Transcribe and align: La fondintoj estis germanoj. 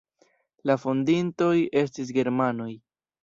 La 0.69 0.77
fondintoj 0.85 1.53
estis 1.83 2.11
germanoj. 2.21 2.73